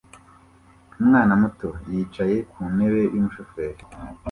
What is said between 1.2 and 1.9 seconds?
muto